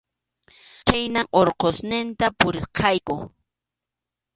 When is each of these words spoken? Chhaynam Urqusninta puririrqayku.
Chhaynam 0.87 1.27
Urqusninta 1.39 2.25
puririrqayku. 2.39 3.15